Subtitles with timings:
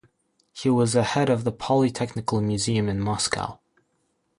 [0.51, 3.59] He was a head of the Poly-Technical Museum in Moscow.